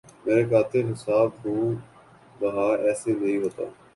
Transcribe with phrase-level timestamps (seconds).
[0.23, 1.65] مرے قاتل حساب خوں
[2.39, 3.63] بہا ایسے نہیں ہوتا